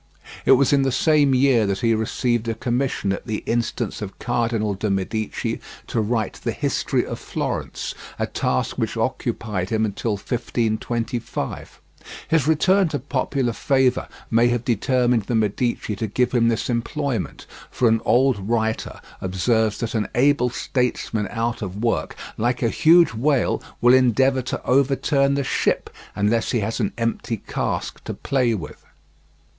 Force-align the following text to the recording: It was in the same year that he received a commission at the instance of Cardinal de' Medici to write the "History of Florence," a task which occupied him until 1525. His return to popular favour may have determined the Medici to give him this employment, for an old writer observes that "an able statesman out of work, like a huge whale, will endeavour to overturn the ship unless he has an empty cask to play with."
It 0.47 0.53
was 0.53 0.73
in 0.73 0.81
the 0.81 0.91
same 0.91 1.35
year 1.35 1.67
that 1.67 1.81
he 1.81 1.93
received 1.93 2.47
a 2.47 2.55
commission 2.55 3.13
at 3.13 3.27
the 3.27 3.43
instance 3.45 4.01
of 4.01 4.17
Cardinal 4.17 4.73
de' 4.73 4.89
Medici 4.89 5.61
to 5.85 6.01
write 6.01 6.39
the 6.43 6.51
"History 6.53 7.05
of 7.05 7.19
Florence," 7.19 7.93
a 8.17 8.25
task 8.25 8.79
which 8.79 8.97
occupied 8.97 9.69
him 9.69 9.85
until 9.85 10.13
1525. 10.13 11.79
His 12.27 12.47
return 12.47 12.87
to 12.87 12.97
popular 12.97 13.53
favour 13.53 14.07
may 14.31 14.47
have 14.47 14.65
determined 14.65 15.25
the 15.25 15.35
Medici 15.35 15.95
to 15.95 16.07
give 16.07 16.31
him 16.31 16.47
this 16.47 16.67
employment, 16.67 17.45
for 17.69 17.87
an 17.87 18.01
old 18.03 18.49
writer 18.49 19.01
observes 19.21 19.77
that 19.81 19.93
"an 19.93 20.07
able 20.15 20.49
statesman 20.49 21.27
out 21.29 21.61
of 21.61 21.83
work, 21.83 22.15
like 22.37 22.63
a 22.63 22.69
huge 22.69 23.13
whale, 23.13 23.61
will 23.81 23.93
endeavour 23.93 24.41
to 24.41 24.65
overturn 24.65 25.35
the 25.35 25.43
ship 25.43 25.91
unless 26.15 26.49
he 26.49 26.61
has 26.61 26.79
an 26.79 26.91
empty 26.97 27.37
cask 27.45 28.03
to 28.05 28.15
play 28.15 28.55
with." 28.55 28.83